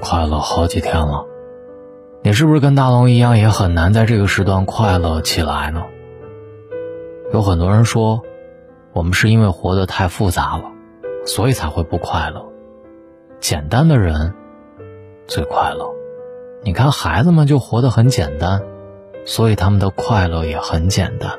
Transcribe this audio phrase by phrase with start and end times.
[0.00, 1.26] 快乐好几天了，
[2.22, 5.84] 你是不是跟大龙一样，也很难在这个时段快乐起来呢？
[7.32, 8.22] 有很多人说，
[8.92, 10.64] 我们是因为活得太复杂了，
[11.26, 12.44] 所以才会不快乐。
[13.38, 14.34] 简单的人
[15.26, 15.88] 最快乐。
[16.62, 18.62] 你看，孩子们就活得很简单，
[19.24, 21.30] 所以他们的快乐也很简单。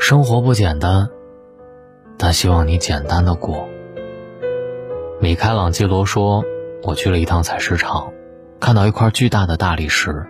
[0.00, 1.08] 生活不简单，
[2.16, 3.68] 但希望你简单的过。
[5.20, 6.44] 米开朗基罗说
[6.86, 8.12] ：“我去了一趟采石场，
[8.60, 10.26] 看到一块巨大的大理石，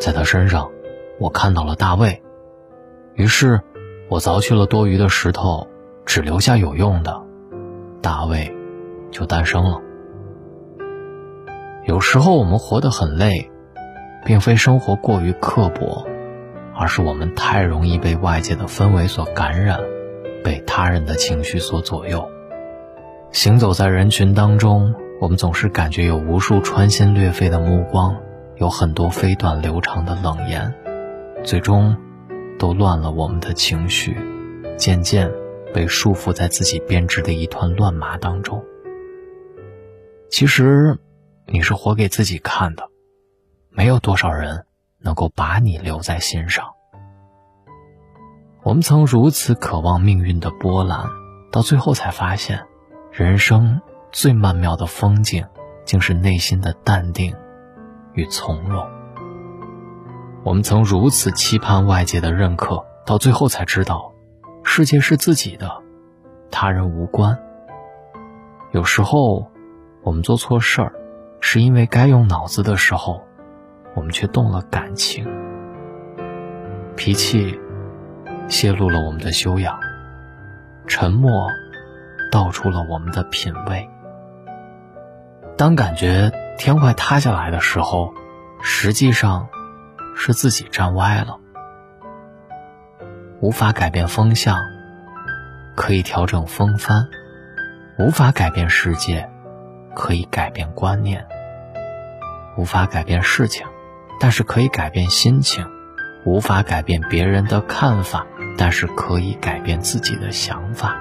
[0.00, 0.70] 在他身上，
[1.18, 2.22] 我看到了大卫。
[3.14, 3.60] 于是，
[4.08, 5.68] 我凿去了多余的石头，
[6.06, 7.22] 只留下有用的，
[8.00, 8.56] 大卫
[9.10, 9.78] 就诞生了。
[11.84, 13.50] 有时候我们活得很累，
[14.24, 16.06] 并非生活过于刻薄，
[16.74, 19.78] 而是我们太容易被外界的氛围所感染，
[20.42, 22.26] 被他人的情绪所左右。”
[23.32, 28.16] 行走在人群当中，我们总是感觉有无数穿心裂肺的目光，
[28.56, 30.74] 有很多飞短流长的冷言，
[31.44, 31.94] 最终
[32.58, 34.16] 都乱了我们的情绪，
[34.78, 35.30] 渐渐
[35.74, 38.64] 被束缚在自己编织的一团乱麻当中。
[40.30, 40.98] 其实，
[41.44, 42.88] 你是活给自己看的，
[43.68, 44.64] 没有多少人
[45.00, 46.64] 能够把你留在心上。
[48.62, 51.10] 我们曾如此渴望命运的波澜，
[51.52, 52.64] 到最后才发现。
[53.12, 53.80] 人生
[54.12, 55.46] 最曼妙的风景，
[55.84, 57.34] 竟是内心的淡定
[58.12, 58.84] 与从容。
[60.42, 64.12] 我们曾如此期盼外界的认可，到最后才知道，
[64.64, 65.70] 世界是自己的，
[66.50, 67.38] 他人无关。
[68.72, 69.50] 有时候，
[70.02, 70.92] 我们做错事儿，
[71.40, 73.22] 是因为该用脑子的时候，
[73.94, 75.24] 我们却动了感情。
[76.96, 77.58] 脾气
[78.48, 79.78] 泄露了我们的修养，
[80.88, 81.30] 沉默。
[82.32, 83.90] 道出了我们的品味。
[85.60, 88.14] 当感觉天快塌下来的时候，
[88.62, 89.50] 实际上
[90.16, 91.36] 是自己站歪了。
[93.42, 94.58] 无法改变风向，
[95.76, 97.02] 可以调整风帆；
[97.98, 99.28] 无法改变世界，
[99.94, 101.24] 可以改变观念；
[102.56, 103.66] 无法改变事情，
[104.18, 105.66] 但是可以改变心情；
[106.24, 110.96] 无法改变别人的看法，但是可以改变自己的想法。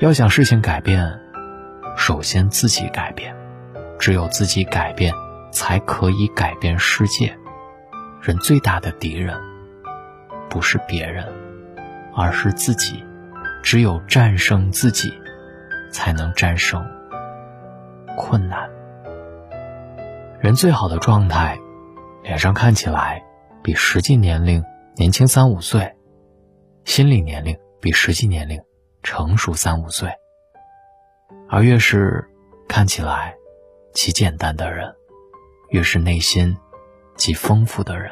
[0.00, 1.20] 要想事情改变，
[1.96, 3.34] 首先自己改变，
[3.98, 5.12] 只有自己改变，
[5.52, 7.36] 才可以改变世界。
[8.20, 9.36] 人最大的敌人，
[10.48, 11.26] 不是别人，
[12.14, 13.04] 而是自己。
[13.62, 15.12] 只有战胜自己，
[15.92, 16.84] 才能战胜
[18.16, 18.68] 困难。
[20.40, 21.58] 人最好的状态，
[22.24, 23.22] 脸上看起来
[23.62, 24.64] 比实际年龄
[24.96, 25.94] 年轻三五岁，
[26.84, 28.60] 心理年龄比实际年龄。
[29.04, 30.10] 成熟三五岁，
[31.54, 32.24] 而越是
[32.66, 33.36] 看起来
[33.92, 34.96] 极简单的人，
[35.68, 36.56] 越是内心
[37.14, 38.10] 极丰富的人。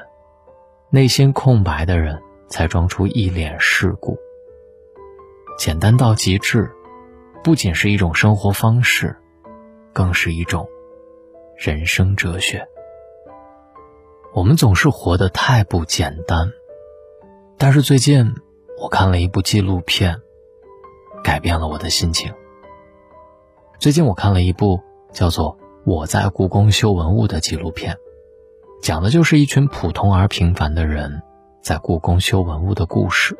[0.90, 4.18] 内心空白的人，才装出一脸世故。
[5.56, 6.70] 简单到极致，
[7.42, 9.16] 不仅是一种生活方式，
[9.94, 10.68] 更是一种
[11.56, 12.68] 人生哲学。
[14.34, 16.52] 我们总是活得太不简单，
[17.56, 18.34] 但是最近
[18.78, 20.20] 我看了一部纪录片。
[21.22, 22.32] 改变了我的心情。
[23.80, 27.96] 最近我看了一部叫做《我在故宫修文物》的纪录片，
[28.82, 31.22] 讲的就是一群普通而平凡的人
[31.62, 33.38] 在故宫修文物的故事。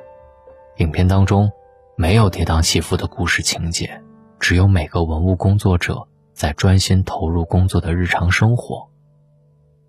[0.79, 1.53] 影片当中
[1.95, 4.01] 没有跌宕起伏的故事情节，
[4.39, 8.89] 只有每个文物工作者在专心投入工作的日常生活。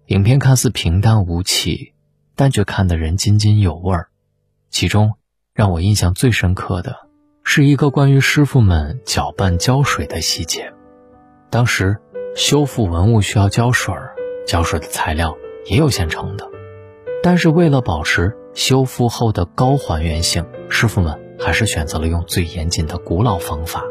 [0.08, 1.94] 影片看似平淡无奇，
[2.36, 4.10] 但却看得人津津有味儿。
[4.70, 5.14] 其中
[5.54, 7.08] 让我印象最深刻的。
[7.54, 10.72] 是一个关于师傅们搅拌胶水的细节。
[11.50, 11.98] 当时
[12.34, 13.94] 修复文物需要胶水，
[14.48, 15.36] 胶水的材料
[15.66, 16.50] 也有现成的，
[17.22, 23.84] 但是为了保持修复后的高还原性，师傅们还是选择了用最严谨的古老方法，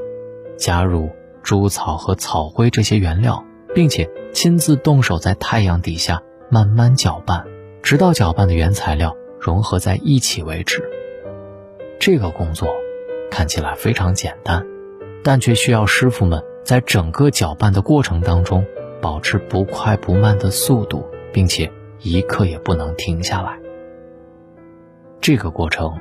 [0.57, 1.11] 加入
[1.43, 3.45] 猪草和草灰这些原料，
[3.75, 7.45] 并且亲自动手在太阳底下慢慢搅拌，
[7.83, 10.83] 直到搅拌的原材料融合在一起为止。
[11.99, 12.67] 这个工作。
[13.31, 14.67] 看起来非常简单，
[15.23, 18.65] 但却需要师傅们在整个搅拌的过程当中
[19.01, 23.59] 保持不快不慢的速度，并且一刻也不能停下来。
[25.21, 25.93] 这个过程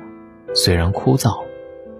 [0.54, 1.44] 虽然枯燥，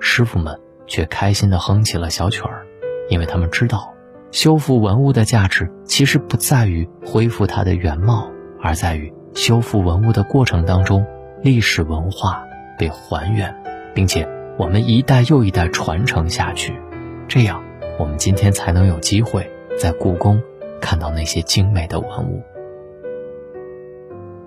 [0.00, 2.66] 师傅们却开心地哼起了小曲儿，
[3.08, 3.94] 因为他们知道，
[4.30, 8.28] 修复文物的价值其实不在于恢复它的原貌，
[8.60, 11.06] 而在于修复文物的过程当中，
[11.42, 12.44] 历史文化
[12.78, 13.54] 被还原，
[13.94, 14.39] 并且。
[14.60, 16.78] 我们一代又一代传承下去，
[17.26, 17.64] 这样
[17.98, 20.38] 我们今天才能有机会在故宫
[20.82, 22.42] 看到那些精美的文物。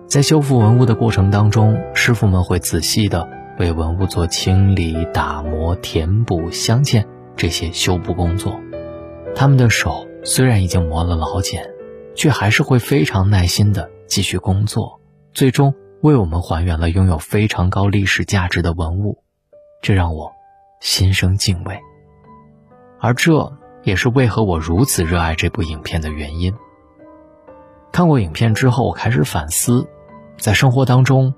[0.07, 3.27] 在修复文物的过程当中，师傅们会仔细的
[3.57, 7.03] 为文物做清理、打磨、填补、镶嵌
[7.35, 8.59] 这些修补工作。
[9.33, 11.71] 他们的手虽然已经磨了老茧，
[12.13, 15.01] 却还是会非常耐心的继续工作，
[15.33, 19.22] 最终为我们还原了拥有非常高历史价值的文物。
[19.83, 20.33] 这让我
[20.79, 21.77] 心生敬畏，
[23.01, 23.51] 而这
[23.83, 26.55] 也是为何我如此热爱这部影片的原因。
[27.91, 29.85] 看过影片之后，我开始反思。
[30.37, 31.33] 在生活当中，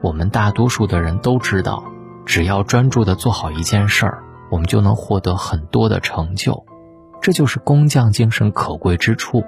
[0.00, 1.82] 我们大多数的人都知道，
[2.24, 6.64] 只要专注的做好一件事儿，我们就能获得很多的成就，
[7.20, 9.42] 这就是工匠精神可贵之处。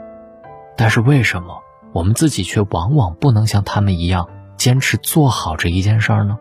[0.76, 1.62] 但是为什么
[1.92, 6.36] 我们自己却往往不能像他们一样坚持做好这一件事儿呢？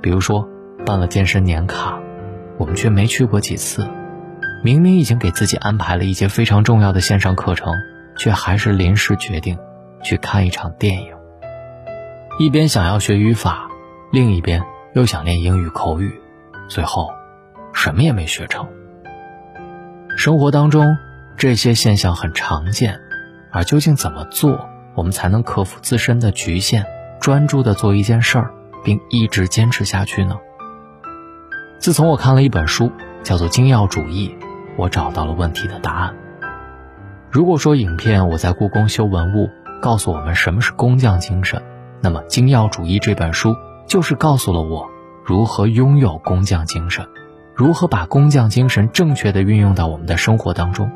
[0.00, 0.48] 比如说，
[0.84, 1.98] 办了健身年卡，
[2.56, 3.84] 我们却没去过几次；
[4.64, 7.74] 明明已经给自己安排了一节非常重要的线上课程，
[8.16, 9.58] 却还是临时决定
[10.02, 11.14] 去看一场电影。
[12.38, 13.68] 一边想要学语法，
[14.12, 14.62] 另一边
[14.94, 16.20] 又想练英语口语，
[16.68, 17.10] 最后
[17.72, 18.66] 什么也没学成。
[20.16, 20.96] 生活当中
[21.36, 23.00] 这些现象很常见，
[23.52, 26.86] 而究竟怎么做，我们才能克服自身的局限，
[27.20, 28.50] 专注的做一件事儿，
[28.84, 30.36] 并一直坚持下去呢？
[31.78, 32.90] 自从我看了一本书，
[33.22, 34.34] 叫做《精要主义》，
[34.76, 36.14] 我找到了问题的答案。
[37.30, 39.46] 如果说影片《我在故宫修文物》
[39.80, 41.62] 告诉我们什么是工匠精神，
[42.00, 43.54] 那么，《精要主义》这本书
[43.86, 44.88] 就是告诉了我
[45.24, 47.06] 如何拥有工匠精神，
[47.54, 50.90] 如何把工匠精神正确的运用到我们的生活当中。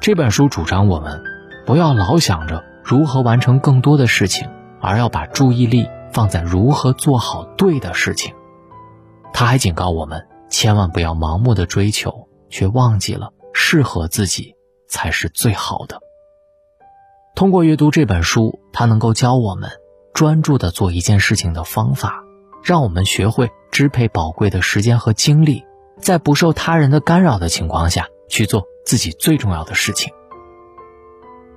[0.00, 1.22] 这本书主张我们
[1.64, 4.50] 不要老想着如何完成更多的事情，
[4.82, 8.34] 而要把注意力放在如何做好对的事情。
[9.32, 14.54] 他还警告我们，千万不要盲目的追求，却忘记了适合自己
[14.88, 16.00] 才是最好的。
[17.34, 19.70] 通过阅读这本书，他能够教我们。
[20.14, 22.22] 专注的做一件事情的方法，
[22.62, 25.64] 让我们学会支配宝贵的时间和精力，
[25.98, 30.12] 在不受他人的干扰的情况下去做自己最重要的事情。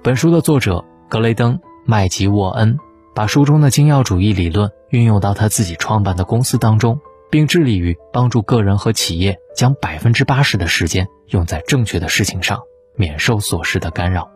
[0.02, 2.80] 本书的作者格雷登·麦吉沃恩
[3.14, 12.62] 把书中的精要主义理论运用到他自己创办的公司当中，并致力于帮助个人和企业将百分之八十的时间用在正确的事情上，
[12.96, 14.30] 免受琐事的干扰。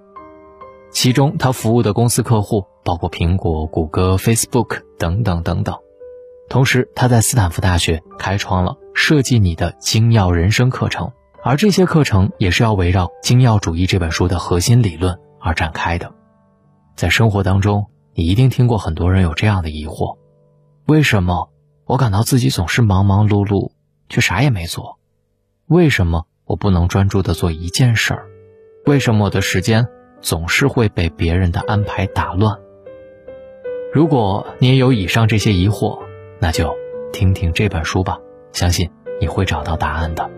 [0.91, 5.77] 其中，他服务的公司客户包括苹果、谷歌、Facebook 等等等等。
[6.49, 11.11] 同时，他在斯坦福大学开创了“设计你的精要人生”课程，
[11.43, 16.11] 而这些课程也是要围绕《精要主义》这本书的核心理论而展开的。
[16.95, 20.17] 在生活当中，你一定听过很多人有这样的疑惑：
[20.87, 21.49] 为什么
[21.89, 23.71] 我感到自己总是忙忙碌碌，
[24.09, 24.99] 却啥也没做？
[25.65, 28.27] 为什么我不能专注的做一件事儿？
[28.85, 29.87] 为什么我的时间？
[30.21, 32.59] 总是会被别人的安排打乱。
[33.91, 35.97] 如果你也有以上这些疑惑，
[36.37, 36.75] 那就
[37.11, 38.19] 听听这本书吧，
[38.51, 40.29] 相信你会找到答案的。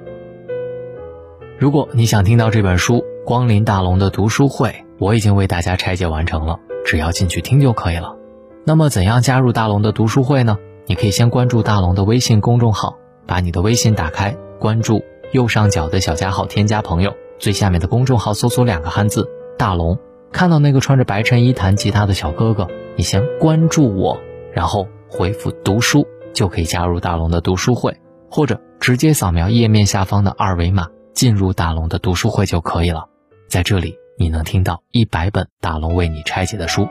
[1.59, 4.69] 如果你想听到这本书《光临大龙的读书会》，
[5.00, 8.15] 我已经为大家拆解完成了，只要进去听就可以了。
[8.63, 10.58] 那么，怎样加入大龙的读书会呢？
[10.86, 12.96] 你可以先关注大龙的微信公众号，
[13.26, 19.30] 把你的微信打开，关注右上角的小加号，添加朋友，最下面的公众号搜索两个汉字。
[19.58, 19.98] 大龙
[20.32, 24.20] 看到那个穿着白衬衣弹吉他的小哥哥，你先关注我，
[24.54, 27.98] 然后回复“读书”就可以加入大龙的读书会，
[28.30, 33.06] 或者直接扫描页面下方的二维码进入大龙的读书会就可以了。
[33.48, 36.88] 在这里，你能听到一百本大龙为你拆解的书。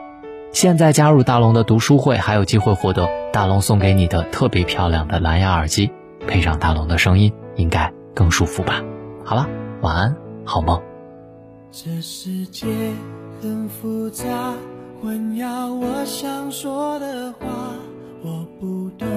[0.53, 5.89] 现在加入大龙的读书会，还有机会获得大龙送给你的特别漂亮的蓝牙耳机，
[6.27, 8.83] 配上大龙的声音，应该更舒服吧？
[9.23, 9.47] 好了，
[9.81, 10.81] 晚安，好梦。
[11.71, 12.67] 这世界
[13.41, 14.25] 很复杂，
[15.01, 17.47] 混淆我想说的话。
[18.23, 19.07] 我不懂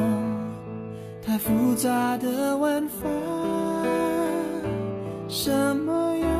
[1.20, 3.08] 太复杂的玩法。
[5.26, 6.30] 什么样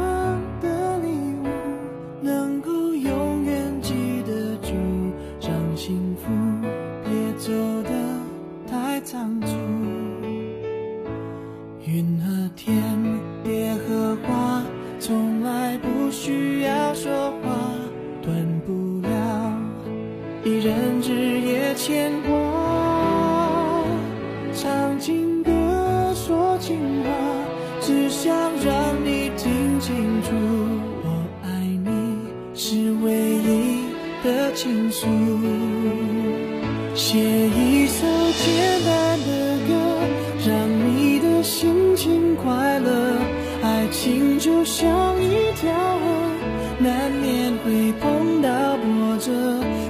[26.67, 27.11] 情话，
[27.83, 28.33] 只想
[28.65, 30.31] 让你听清楚，
[31.05, 31.09] 我
[31.43, 31.47] 爱
[31.85, 32.17] 你
[32.55, 33.85] 是唯一
[34.25, 35.07] 的倾诉。
[36.95, 38.07] 写一首
[38.41, 39.73] 简单的歌，
[40.49, 40.55] 让
[40.89, 43.19] 你的心情快乐，
[43.63, 43.87] 爱。
[43.93, 44.89] 情就像
[45.23, 46.01] 一条河，
[46.79, 49.31] 难免会碰到波折。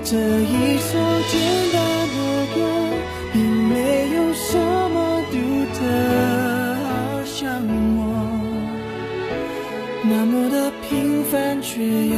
[0.03, 0.99] 这一首
[1.31, 1.41] 简
[1.73, 1.94] 单
[11.35, 12.17] 平凡却又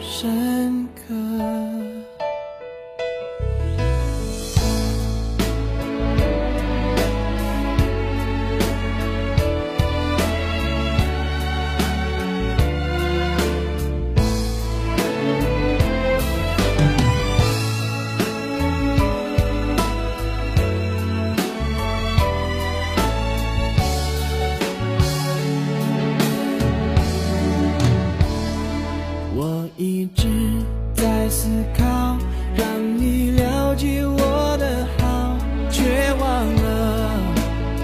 [0.00, 0.61] 深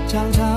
[0.09, 0.48] 常常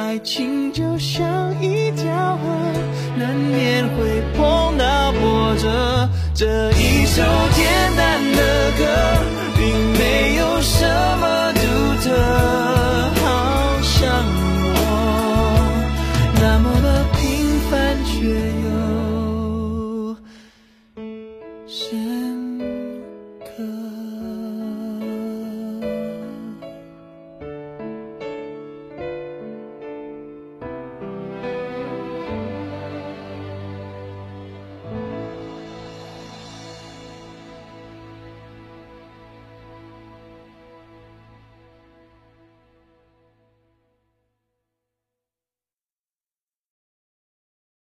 [0.00, 2.72] 爱情就像一条河
[3.16, 7.20] 难免会碰到波折这一首
[7.52, 8.84] 简单的歌
[9.56, 10.86] 并没有什
[11.18, 11.60] 么独
[12.04, 12.14] 特
[13.20, 14.47] 好想